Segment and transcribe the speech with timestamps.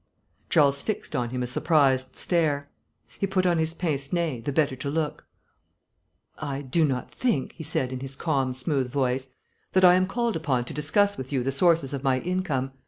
[0.49, 2.71] Charles fixed on him a surprised stare.
[3.19, 5.27] He put on his pince nez, the better to look.
[6.39, 9.29] "I do not think," he said, in his calm, smooth voice,
[9.73, 12.71] "that I am called upon to discuss with you the sources of my income.